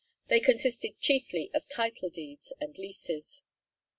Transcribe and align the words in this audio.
They 0.29 0.39
consisted 0.39 0.99
chiefly 0.99 1.51
of 1.53 1.69
title 1.69 2.09
deeds 2.09 2.51
and 2.59 2.75
leases. 2.75 3.43